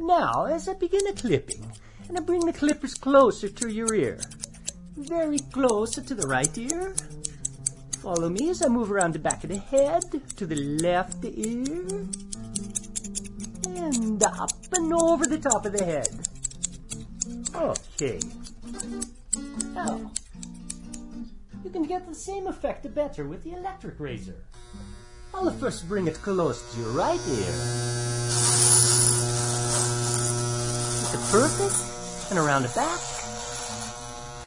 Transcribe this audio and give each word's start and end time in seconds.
Now, 0.00 0.46
as 0.46 0.66
I 0.66 0.72
begin 0.72 1.04
the 1.04 1.12
clipping, 1.12 1.70
and 2.08 2.16
I 2.16 2.22
bring 2.22 2.40
the 2.40 2.54
clippers 2.54 2.94
closer 2.94 3.48
to 3.48 3.68
your 3.68 3.94
ear, 3.94 4.18
very 4.96 5.38
close 5.38 5.90
to 5.92 6.14
the 6.14 6.26
right 6.26 6.56
ear. 6.56 6.94
Follow 8.02 8.30
me 8.30 8.48
as 8.48 8.62
I 8.62 8.68
move 8.68 8.90
around 8.90 9.12
the 9.12 9.18
back 9.18 9.44
of 9.44 9.50
the 9.50 9.58
head 9.58 10.04
to 10.36 10.46
the 10.46 10.56
left 10.56 11.22
ear, 11.24 12.08
and 13.66 14.22
up 14.22 14.50
and 14.72 14.92
over 14.94 15.26
the 15.26 15.38
top 15.38 15.66
of 15.66 15.74
the 15.74 15.84
head. 15.84 16.08
Okay. 17.54 18.20
Now, 19.74 20.10
you 21.62 21.70
can 21.70 21.84
get 21.84 22.08
the 22.08 22.14
same 22.14 22.46
effect 22.46 22.92
better 22.94 23.28
with 23.28 23.44
the 23.44 23.52
electric 23.52 24.00
razor. 24.00 24.46
I'll 25.34 25.50
first 25.50 25.86
bring 25.86 26.08
it 26.08 26.14
close 26.14 26.72
to 26.72 26.80
your 26.80 26.90
right 26.90 27.20
ear. 27.28 28.19
Perfect? 31.28 32.30
And 32.30 32.38
around 32.38 32.62
the 32.62 32.68
back. 32.70 33.19